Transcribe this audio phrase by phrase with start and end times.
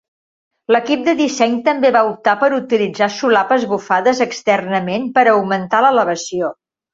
[0.75, 6.53] L'equip de disseny també va optar per utilitzar solapes bufades externament per augmentar l'elevació.